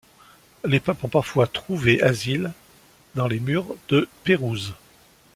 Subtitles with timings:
[0.65, 2.53] Les papes ont parfois trouvé asile
[3.13, 4.73] dans les murs de Pérouse.